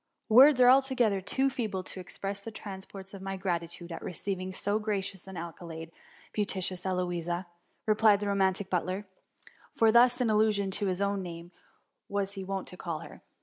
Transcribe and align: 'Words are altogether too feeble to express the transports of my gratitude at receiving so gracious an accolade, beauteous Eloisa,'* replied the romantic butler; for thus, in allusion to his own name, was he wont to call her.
'Words 0.29 0.59
are 0.59 0.67
altogether 0.67 1.21
too 1.21 1.47
feeble 1.51 1.83
to 1.83 1.99
express 1.99 2.39
the 2.39 2.49
transports 2.49 3.13
of 3.13 3.21
my 3.21 3.37
gratitude 3.37 3.91
at 3.91 4.01
receiving 4.01 4.51
so 4.51 4.79
gracious 4.79 5.27
an 5.27 5.37
accolade, 5.37 5.91
beauteous 6.33 6.87
Eloisa,'* 6.87 7.45
replied 7.85 8.19
the 8.19 8.27
romantic 8.27 8.67
butler; 8.67 9.05
for 9.75 9.91
thus, 9.91 10.19
in 10.19 10.31
allusion 10.31 10.71
to 10.71 10.87
his 10.87 11.01
own 11.01 11.21
name, 11.21 11.51
was 12.09 12.31
he 12.31 12.43
wont 12.43 12.65
to 12.69 12.77
call 12.77 13.01
her. 13.01 13.21